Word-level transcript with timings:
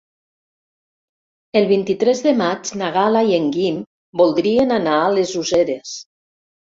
El 1.59 1.67
vint-i-tres 1.71 2.23
de 2.27 2.33
maig 2.39 2.71
na 2.81 2.87
Gal·la 2.95 3.21
i 3.27 3.35
en 3.39 3.45
Guim 3.57 3.77
voldrien 4.23 4.73
anar 4.79 4.95
a 5.03 5.13
les 5.19 5.35
Useres. 5.43 5.93